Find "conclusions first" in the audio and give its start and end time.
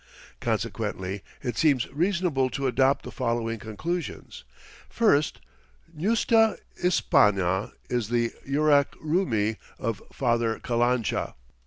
3.59-5.39